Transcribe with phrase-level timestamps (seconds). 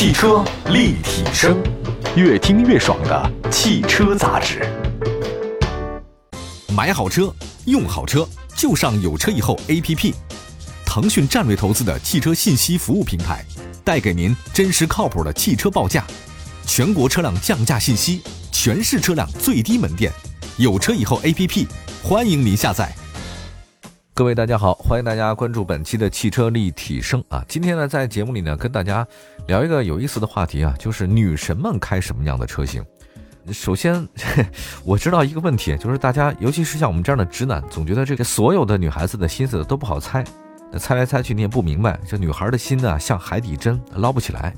[0.00, 1.62] 汽车立体声，
[2.16, 4.66] 越听越爽的汽车杂志。
[6.74, 7.30] 买好车，
[7.66, 8.26] 用好车，
[8.56, 10.14] 就上有车以后 APP。
[10.86, 13.44] 腾讯战略投资的汽车信息服务平台，
[13.84, 16.02] 带给您真实靠谱的汽车报价，
[16.64, 20.10] 全国车辆降价信息，全市车辆最低门店。
[20.56, 21.66] 有车以后 APP，
[22.02, 22.90] 欢迎您下载。
[24.12, 27.42] 各位大家好，欢迎大家关注本期的汽车立体声啊！
[27.48, 29.06] 今天呢，在节目里呢，跟大家
[29.46, 32.84] 聊一个有意思的话题啊，就是女神们开什么样的车型。
[33.50, 34.06] 首先，
[34.84, 40.22] 我知道一个问题，就是大家，尤其是像我们这样的直男，总觉得这个所有的女孩子的心思都不好猜，
[40.70, 44.52] 那猜来猜去你也不明白，这女孩的心呢，像海底针，捞不起来。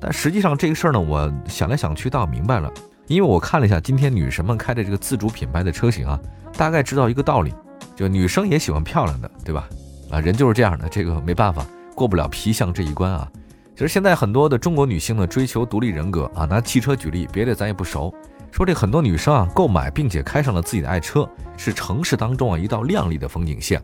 [0.00, 2.72] 但实际上这个事儿呢，我想来想去倒明白了，
[3.08, 6.18] 因为我看了一下今天女神们开的这个自主品牌的车型啊，
[6.56, 7.52] 大概知道一个道理。
[7.94, 9.68] 就女生也喜欢漂亮的，对吧？
[10.10, 13.26] 啊，人就是这样的，这个没办法，过不了皮相这一关啊。
[13.74, 16.44] 其实现在很多的中国女性呢，追求独立人格啊。
[16.44, 18.12] 拿汽车举例，别的咱也不熟。
[18.50, 23.82] 说这很多女生啊，购买并且开上了自己的爱车，是城市当中啊一道亮丽的风景线。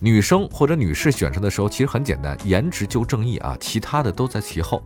[0.00, 4.82] 女生或者女士选车的时候，其实很简单，颜值就正义啊，其他的都在其后。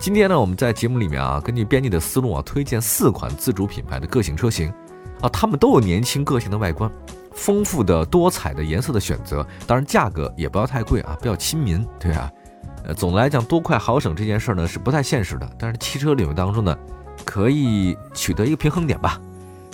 [0.00, 4.72] 今天呢，我们在节目里面啊，根据编辑的思路啊，推荐四款自主品牌的个性车型
[5.20, 6.90] 啊，它们都有年轻个性的外观。
[7.34, 12.30] 丰富的多彩的颜色的选择，当然价格也不要太贵啊，比较亲民，对啊。
[12.84, 16.76] 呃，总的来讲，多快好省这件事呢是不太现实的，但是汽车领域当中呢，
[17.24, 19.18] 可以取得一个平衡点吧。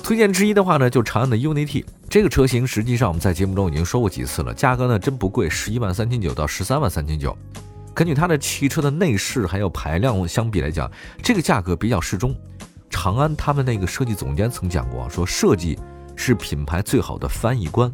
[0.03, 7.37] 推荐之一的话呢，就长安的 UNI-T 这个车型，实际上我们在节目中已经说过几次了，价格呢真不贵，十一万三千九到十三万三千九。
[7.93, 10.91] 根据它的汽车的内饰还有排量相比来讲，
[11.23, 12.35] 这个价格比较适中。
[12.89, 15.77] 长安他们那个设计总监曾讲过，说设计。
[16.21, 17.91] 是品牌最好的翻译官。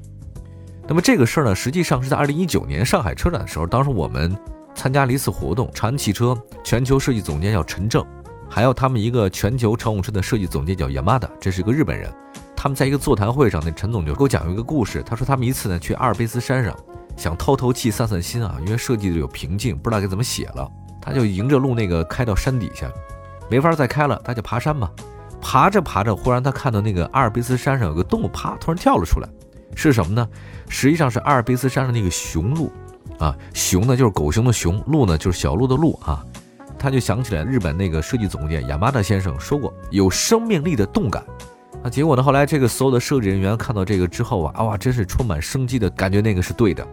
[0.88, 4.36] 那么这个事儿呢，实际上是在二零一九年上海车展的时候，当时我们
[4.74, 8.04] 参加了一次活动，长安汽车全球设计总监叫陈正，
[8.50, 12.12] 还有他们一个全球乘用车的设计总监叫 Yamada，这是一个日本人。
[12.56, 15.04] 他们在一个座谈会上，那陈总就给我讲一个故事。
[15.06, 16.76] 他说他们一次呢去阿尔卑斯山上，
[17.16, 20.68] 想透透气、散散心啊，因为设计的有瓶颈，不知道该怎么写了，
[21.00, 22.90] 他就迎着路那个开到山底下，
[23.48, 24.90] 没法再开了，他就爬山嘛。
[25.48, 29.28] 爬着爬着，忽然他看到那个阿尔卑斯山上有个动物，啪，突然跳了出来，
[29.76, 30.28] 是什么呢？
[30.68, 32.72] 实际上是阿尔卑斯山上那个雄鹿，
[33.20, 36.20] 啊，雄呢就是狗熊的熊，鹿呢就是小鹿的鹿啊。
[36.76, 41.24] 他就想起来日本那个设计总监亚麻达先生说过，有生命力的动感。
[41.84, 46.84] 啊，结果呢，后来这个所有的设计人员看到这个之后啊，哇，真是充满生机的感觉，那个是对的。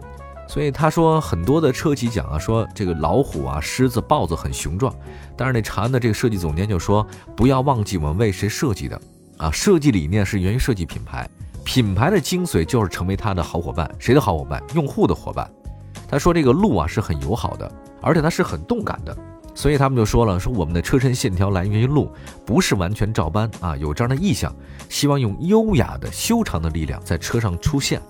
[0.46, 4.94] 所以他说很多的车企讲啊，说这个老虎啊、狮子、豹子很雄壮，
[5.36, 9.00] 但是那长安的这个设计总监就说，不要忘记我们为谁设计的
[9.38, 11.28] 啊，设计理念是源于设计品牌，
[11.64, 14.62] 品牌的精髓就是成为他的好伙伴，谁的好伙伴？
[14.74, 15.50] 用户的伙伴。
[16.06, 19.16] 他说这个路啊是很友好的，而且它是很动感的，
[19.54, 22.12] 所以他们就说了，说我们的车身线条来源于路，
[22.44, 24.54] 不是完全照搬啊，有这样的意向，
[24.88, 28.00] 希望用优雅的修长的力量在车上出现。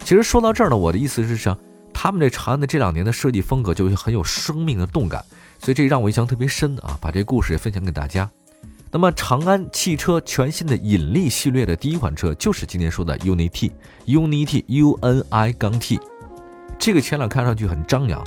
[0.00, 1.56] 其实说到这儿呢，我的意思是想。
[1.98, 5.24] 他们这长安的这两年的设计风格就很有生命的动感，
[5.58, 6.98] 所以这让我印象特别深啊！
[7.00, 8.30] 把这故事也分享给大家。
[8.92, 15.98] 那么长安汽车全新的引力系列的第一款车就是今天说的 UNI-T，UNI-T，U N I 杠 T。
[16.78, 18.22] 这个前脸看上去很张扬，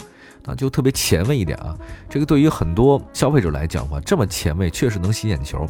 [0.46, 1.78] 那就特别前卫一点啊。
[2.09, 5.63] 这个对于很多消费者来讲的话，这么前卫确实能吸眼球。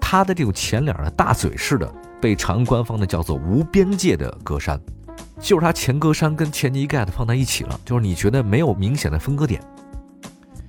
[0.00, 4.80] 它的这种前脸的大嘴式的，被长安官方的叫做无边界的格栅。
[5.42, 9.60] 就是它前格栅跟前机盖的放在一起了，就是你觉得没有明显的分割点。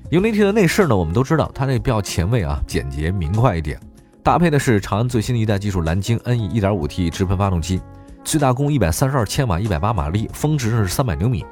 [0.10, 3.80] UNI-T 的内饰呢，我们都知道它那比较前卫啊，简洁明快一点，
[4.24, 7.80] 搭配的是长安最新的一代技术蓝鲸 NE 1.5T 直喷发动机，
[8.24, 11.46] 最大功一百三十二千瓦，一百八马力，峰值是三百牛米。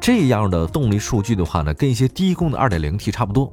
[0.00, 3.50] 这样的动力数据的话呢，跟一些低功的 2.0T 差不多。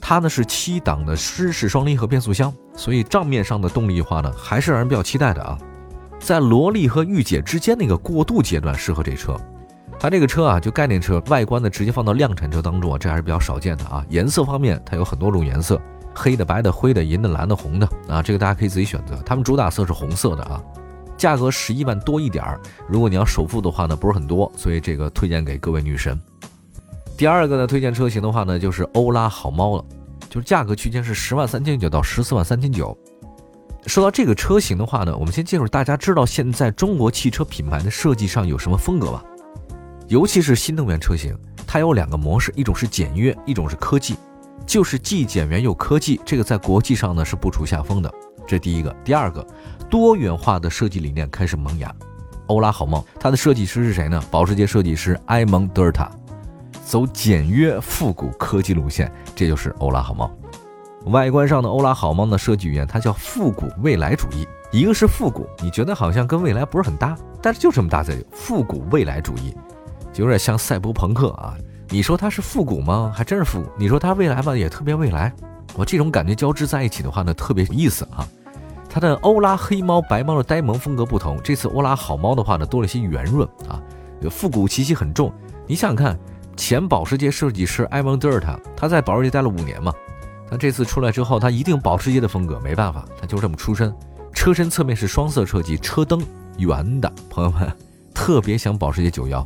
[0.00, 5.56] 它呢是七档的湿式双离合变速箱，所以账面上的动力的话呢，还是让人比较期待的啊。
[6.26, 9.36] 在萝莉和御姐之间那个过渡阶段适合这车，
[9.96, 14.04] 它这个车啊，就概念车外观呢，直接放到量产车当中啊，这还是比较少见的啊。
[14.08, 15.80] 颜色方面，它有很多种颜色，
[16.12, 19.14] 黑的、白的、灰的、银的、蓝的、红的啊，这个大家可以自己选择。
[19.24, 20.60] 他们主打色是红色的啊，
[21.16, 22.60] 价格十一万多一点儿。
[22.88, 26.20] 如果你要首付的话呢，不是很多，所以这个推荐给各位女神。
[27.16, 29.84] 第二个呢，推荐车型的话呢，就是欧拉好猫了，
[30.28, 32.98] 就是价格区间是十万三千九到十四万三千九。
[33.86, 39.24] 说到这个车型的话呢，我们先介绍大家知道现在中国汽车品牌的设计上有什么风格吧？
[40.08, 41.36] 尤其是新能源车型，
[41.66, 44.16] 它有两个模式，一种是简约，一种是科技，
[44.66, 48.12] 就是既简约又科技，这个在国际上呢是不处下风的。
[48.46, 49.44] 这第一个，第二个，
[49.88, 51.92] 多元化的设计理念开始萌芽。
[52.48, 54.22] 欧拉好梦，它的设计师是谁呢？
[54.30, 56.10] 保时捷设计师埃蒙德尔塔，
[56.84, 60.30] 走简约复古科技路线，这就是欧拉好梦。
[61.06, 64.46] 外观上的欧拉好猫的设计语言，它叫复古未来主义。
[64.72, 69.54] 一个是复古，你觉得好像跟未来不是很搭，但是就这么大字，复古未来主义，
[70.12, 71.54] 就有点像赛博朋克啊。
[71.88, 73.12] 你说它是复古吗？
[73.14, 73.68] 还真是复古。
[73.78, 75.32] 你说它未来吧，也特别未来。
[75.76, 78.26] 我这种感觉交织在一起的话呢，特别有意思啊。
[78.88, 83.80] 它的欧拉黑猫、白猫的呆萌风格不同，这次欧拉好猫的话呢，多了些圆润啊，
[84.28, 85.32] 复古气息很重。
[85.66, 86.18] 你想想看，
[86.56, 89.92] 前保时捷设计师埃蒙德尔塔，他在保时捷待了五年嘛。
[90.50, 93.92] 他这次出来之后，他一定保时捷的风格，没办法，他就这么出身。
[94.32, 96.22] 车身侧面是双色设计，车灯
[96.58, 97.72] 圆的，朋友们
[98.14, 99.44] 特别想保时捷91。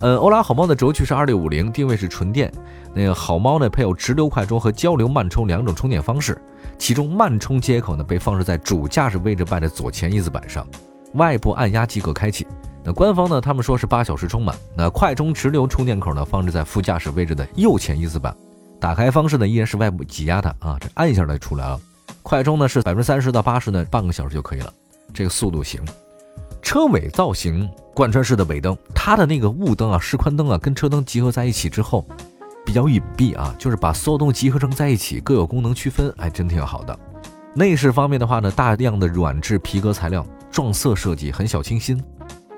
[0.00, 0.16] 嗯。
[0.18, 2.52] 欧拉好猫的轴距是2650，定位是纯电。
[2.94, 6.40] 那个好猫呢，配有直流快充和交流慢充两种充电方式，
[6.78, 10.66] 其中慢充接口呢被放置在主驾驶位置外的左前翼子板上，
[11.14, 12.46] 外部按压即可开启。
[12.84, 14.54] 那官方呢，他们说是八小时充满。
[14.76, 18.36] 那快充直流充电口呢，放置在副驾驶位置的右前翼子板。
[18.80, 21.80] 打开方式呢依然是外部挤压它啊，这按一下它就出来了。
[22.22, 24.72] 快充呢是百分之三十到八十呢，半个小时就可以了，
[25.12, 25.80] 这个速度行。
[26.62, 32.06] 车尾造型贯穿式的尾灯，它的那个雾灯啊、示宽灯啊，跟车灯集合在一起之后，
[32.64, 36.98] 比较隐蔽啊，就是把所有东西集合成在一起，各有功能区分，哎，真挺好的。
[37.54, 42.02] 内饰方面的话呢，大量的软质皮革材料，撞色设计很小清新。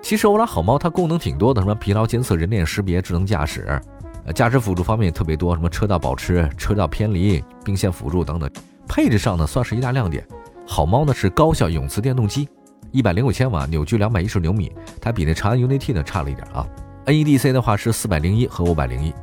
[0.00, 3.82] 其实欧拉好猫它功能挺多的，什么疲劳监测、人脸识别、智能驾驶。
[4.26, 8.50] 呃，驾驶辅助方面也特别多，什么车道保持、车道偏离、并线辅助等等。
[8.88, 10.26] 配置上呢，算是一大亮点。
[10.66, 12.48] 好猫呢是高效永磁电动机，
[12.90, 16.66] 一百零五千瓦，扭矩两百一十牛米，它比那长安 UNI-T 呢差了一点啊。
[17.06, 19.14] NEDC 的话是四百零一和五百零一。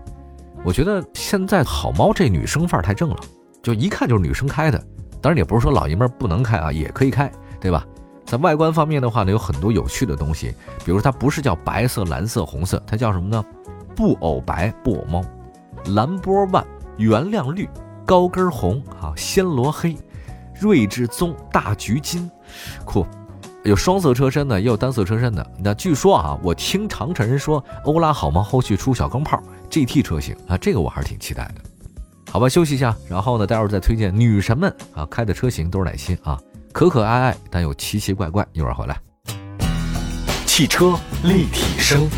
[0.64, 3.18] 我觉得现在好猫这女生范儿太正了，
[3.62, 4.82] 就一看就是女生开的。
[5.22, 7.30] 当然也不是说老爷们儿不能开啊，也可以开，
[7.60, 7.86] 对吧？
[8.26, 10.56] 在外观方面的话呢，有很多有趣的东西，
[10.86, 13.44] 比如它不是叫白色、蓝色、红色，它叫什么呢？
[13.96, 15.24] 布偶白布偶猫，
[15.94, 16.66] 蓝波万
[16.98, 17.70] 原亮绿
[18.06, 19.98] 高跟红啊，暹罗黑，
[20.60, 22.30] 睿智棕大橘金，
[22.86, 23.06] 酷，
[23.64, 25.46] 有双色车身的，也有单色车身的。
[25.60, 31.56] 那据说啊，我听长城人说，欧拉好猫后续出小钢炮 GT 车型啊，这个我还是挺期待的。
[32.32, 36.40] 好吧，休息一下，然后呢，待会儿再推荐女神们啊开的车型都是哪些啊？
[36.72, 39.00] 可可爱爱但又奇奇怪怪，一会儿回来。
[40.46, 40.94] 汽车
[41.24, 42.10] 立体声。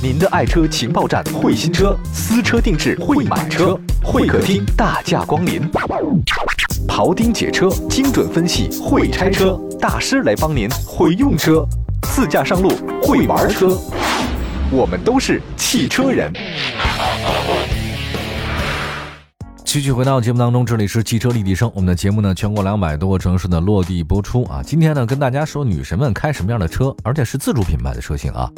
[0.00, 5.60] 您的爱车情报站，会新车，私车定制，会买车，会客厅大驾光临，
[6.86, 11.66] 庖丁解车，精准分析，会拆车大师来帮您，会用车，
[12.02, 12.70] 自驾上路，
[13.02, 13.76] 会玩车，
[14.70, 16.32] 我们都是汽车人。
[19.64, 24.62] 继续回到节目当中，这里是汽车立体声，我们的节目呢，全国两百多个城市的落地播出啊。
[24.64, 28.48] 今天呢，跟大家说女神们开什么样的车，而且是自主品牌的车型啊。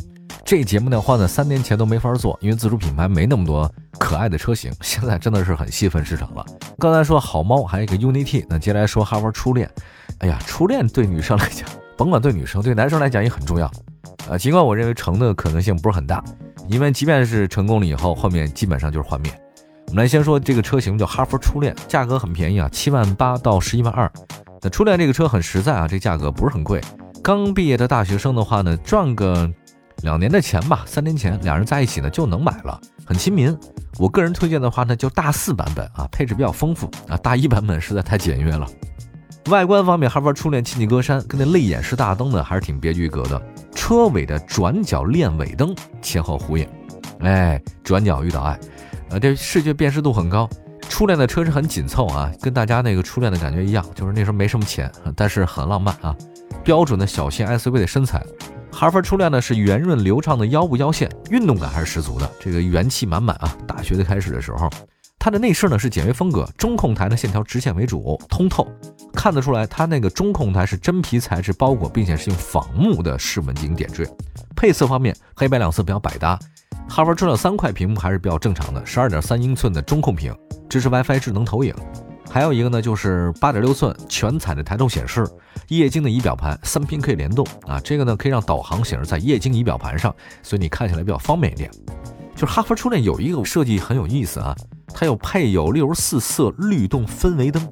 [0.51, 4.69] 这节目的话呢，三年前都没法做，因为自主品牌没那么多可爱的车型。
[4.83, 6.45] 现在真的是很细分市场了。
[6.77, 9.71] 刚才说好猫，还有一个 Unity，那接下来说哈佛初恋。
[10.19, 13.71] 哎呀，初恋对女生来讲， 甭管对女生，对男生来讲也很重要。
[14.29, 16.21] 呃，尽管我认为成的可能性不是很大，
[16.67, 19.33] 因为即便是成功了以后，后面基本上就是幻灭。
[19.87, 24.11] 我们来先说这个车型叫哈佛初恋，价格很便宜啊，七万八到十一万二。
[24.61, 26.81] 那初恋这个车很实在啊，这价格不是很贵。
[27.23, 29.49] 刚毕业的大学生的话呢，赚个。
[30.03, 33.57] 两年的钱吧，三年前两人在一起呢就能买了，很亲民。
[33.99, 38.67] 我个人推荐的话呢，就大四版本啊，配置比较丰富啊，大一版本实在太简约了。
[39.51, 43.41] 外观方面，哈弗初恋进气格栅跟那泪眼式大灯呢还是挺别具一格的。
[43.75, 46.67] 车尾的转角链尾灯前后呼应，
[47.21, 48.59] 哎，转角遇到爱，
[49.11, 50.49] 呃，这视觉辨识度很高。
[50.89, 56.15] 初恋的车是很紧凑啊，跟大家那个初恋的感觉一样，就是那时候没什么钱，但是很浪漫啊，
[56.63, 58.23] 标准的小型 SUV 的身材。
[58.73, 63.55] 哈弗初恋呢是圆润流畅的腰部腰线，运动感还是十足的，这个元气满满啊！
[63.67, 64.71] 大学的开始的时候，
[65.19, 68.67] 它的内饰呢是简约风格，中控台的线条直线为主，通透，
[69.13, 74.09] 看得出来它那个中控台是真皮材质包裹，并且是用仿木的饰纹进行点缀。
[74.57, 76.39] 配色方面，黑白两色比较百搭。
[76.89, 80.35] 哈弗初恋三块屏幕还是比较正常的，十二点三英寸的中控屏，
[80.69, 81.75] 支持 WiFi 智能投影。
[82.33, 85.29] 还有一个呢，就是八点六寸全彩的抬头显示，
[85.67, 87.81] 液晶的仪表盘，三屏可以联动啊。
[87.81, 91.69] 这个呢可以让导航显示在液晶仪表盘上，所以你看起来比较方便一点。
[92.37, 94.55] 就是哈弗初恋有一个设计很有意思啊，
[94.95, 97.69] 它有配有六十四色律动氛围灯，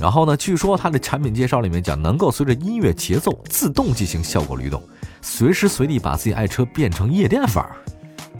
[0.00, 4.82] 然后呢，据说它的产品介绍里面讲，能够随着音乐节奏自动进行效果律动，
[5.20, 7.76] 随时随地把自己爱车变成夜店范儿，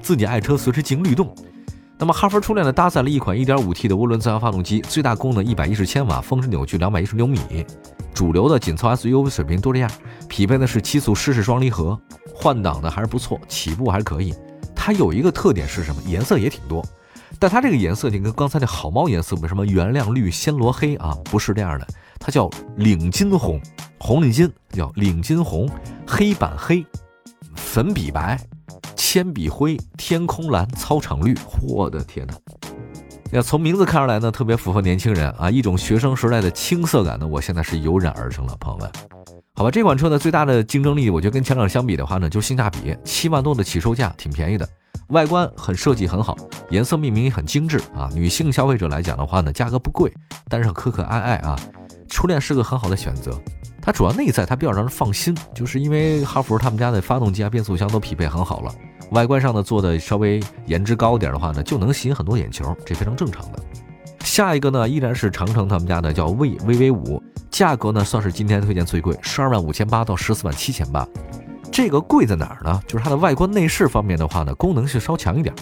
[0.00, 1.32] 自己爱车随时进行律动。
[1.98, 7.40] 那么哈弗初恋呢，搭载了一款 1.5T 的涡轮增压发动机，最大功率110千瓦，峰值扭矩210牛米。
[8.14, 9.90] 主流的紧凑 SUV 水平都这样，
[10.28, 11.98] 匹配的是七速湿式双离合，
[12.32, 14.32] 换挡的还是不错，起步还是可以。
[14.76, 16.00] 它有一个特点是什么？
[16.06, 16.84] 颜色也挺多。
[17.40, 21.16] 但它这个颜色，就跟刚才那好猫颜色，为什么原谅绿、暹罗黑啊？
[21.24, 21.86] 不是这样的，
[22.18, 23.60] 它叫领金红，
[23.98, 25.68] 红领巾叫领金红，
[26.06, 26.84] 黑板黑，
[27.54, 28.40] 粉笔白，
[28.98, 31.32] 铅笔灰，天空蓝，操场绿。
[31.62, 32.34] 我的天哪！
[33.30, 38.90] 要从名字看出来呢，特别符合年轻人啊，一种学生时代的青涩感呢，我现在是油然而生了，朋友们。
[39.54, 44.68] 好吧，这款车呢最大的竞争力，我觉得跟前两相比的话呢，就是性价比，七万多的起售价，挺便宜的。
[45.10, 46.36] 外观很设计很好，
[46.70, 48.10] 颜色命名也很精致啊。
[48.12, 50.12] 女性消费者来讲的话呢，价格不贵，
[50.48, 51.56] 但是可可爱爱啊。
[52.08, 53.40] 初恋是个很好的选择。
[53.88, 58.74] 它主要内在它比较让人放心，就是因为哈弗他们家的发动机啊、变速箱都匹配很好了。
[59.12, 63.58] 外观上呢做的稍微颜值高一点的话呢，就能吸引很多眼球，这非常正常的。
[64.20, 67.22] 下一个呢依然是长城他们家的叫 V V V 五。
[67.48, 71.08] 价格呢，算是今天推荐最贵，十二万五千八到十四万七千八。
[71.72, 72.82] 这个贵在哪儿呢？
[72.86, 75.54] 就是它的外观内饰方面的话呢，功能性稍强一点。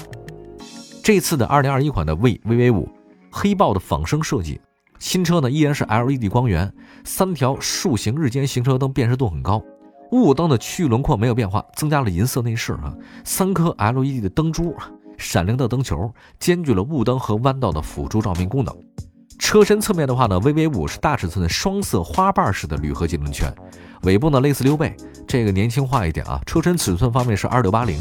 [1.01, 2.89] 这次的二零二一款的 V V V 五，
[3.31, 4.61] 黑豹的仿生设计，
[4.99, 6.73] 新车呢依然是 LED 光源，
[7.05, 9.63] 三条竖形日间行车灯辨识度很高，
[10.13, 14.75] 雾灯的区域轮廓没有变化，增加了银色内饰啊，三颗 LED 的灯珠，
[15.17, 18.75] 闪亮的灯球，兼具了雾灯和弯道的辅助照明功能。
[19.39, 23.53] 车身侧面的话呢，VV 五是大尺寸的双色花瓣式的铝合金轮圈，
[24.03, 26.41] 尾部呢类似溜背，这个年轻化一点啊。
[26.47, 28.01] 车身尺寸方面是二六八零，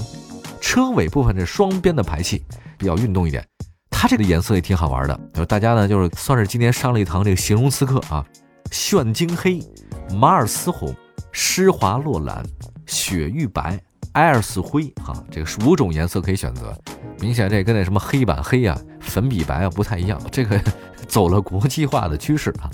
[0.62, 2.44] 车尾部分是双边的排气，
[2.78, 3.46] 比较运动一点。
[4.08, 8.26] 这个颜色也挺好玩的，就大家呢就是算是今天上了一堂这个形容词课啊，
[8.72, 9.62] 炫金黑、
[10.14, 10.96] 马尔斯红、
[11.32, 12.44] 施华洛蓝、
[12.86, 13.80] 雪域白、
[14.14, 16.78] 艾尔斯灰，哈，这个是五种颜色可以选择。
[17.20, 20.60] 明显这跟那什么黑板黑啊、粉笔白啊不太一样，这个。
[21.08, 22.68] 走了国际化的趋势啊！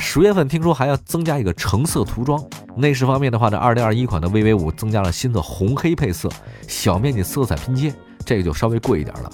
[0.00, 2.44] 十月份听说还要增加一个橙色涂装。
[2.74, 6.28] 内饰方面的话呢，二零二一款的 VV 五增加了新的红黑配色，
[6.66, 9.30] 小面积色彩拼接，这个就稍微贵一点了。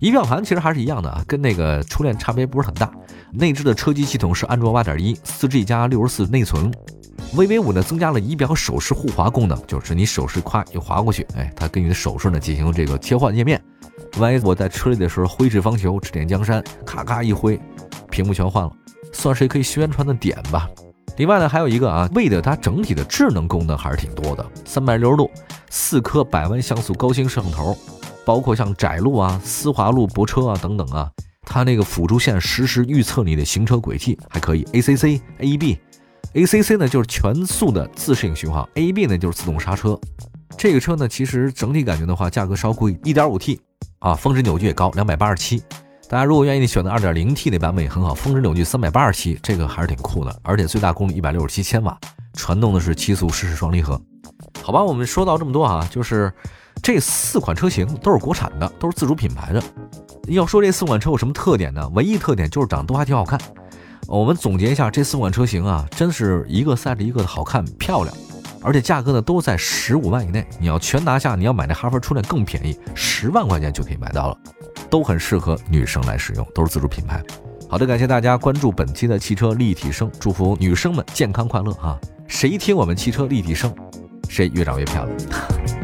[0.00, 2.90] 仪表盘其实还是一样的啊，跟那个初恋差别不是很大。
[3.32, 6.72] 内置的车机系统是安卓八点一，四 G 加六十四内存。
[7.34, 13.62] VV 五呢增加了仪表手势护滑功能，就是你手势夸一滑过去，哎，它跟你的手势呢进行这个切换页面。
[14.16, 17.60] 万一我在车里的时候挥斥方遒，指点江山，咔咔一挥。
[18.10, 18.72] 屏幕全换了，
[19.12, 20.66] 算是可以宣传的点吧。
[21.18, 24.44] 另外呢，还有一个啊，为的它整体的智能功能还是挺多的。
[24.64, 25.30] 三百六十度，
[25.68, 27.76] 四颗百万像素高清摄像头，
[28.24, 31.10] 包括像窄路啊、丝滑路泊车啊等等啊，
[31.42, 35.78] 它那个辅助线实时预测你的行车轨迹，还可以 ACC、AEB。
[36.34, 39.98] ACC 呢就是全速的自适应巡航，AEB 呢就是自动刹车。
[40.56, 43.60] 这个车呢，其实整体感觉的话，价格稍贵，一点五 T
[43.98, 45.62] 啊，峰值扭矩也高，两百八十七。
[46.08, 51.98] 大家如果愿意选择 2.0T 那版本也很好，峰值扭矩387，这个还是挺酷的，而且最大功率167千瓦，
[52.34, 54.00] 传动的是七速湿式双离合。
[54.62, 56.32] 好吧，我们说到这么多啊，就是
[56.82, 59.62] 这四款车型都是国产的，都是自主品牌的。
[60.28, 61.88] 要说这四款车有什么特点呢？
[61.94, 63.38] 唯一特点就是长得都还挺好看。
[64.06, 68.16] 我们总结一下，这四款车型啊，真是一个赛着一个的好看漂亮，
[68.62, 70.46] 而且价格呢都在十五万以内。
[70.58, 74.36] 你要全拿下，你要买那哈弗初恋更便宜，十万块钱就可以买到了。
[74.88, 77.22] 都很适合女生来使用，都是自主品牌。
[77.68, 81.96] 好的，感谢大家关注本期的汽车立体声，祝福女生们健康快乐啊！
[82.26, 83.72] 谁听我们汽车立体声，
[84.28, 85.79] 谁越长越漂亮。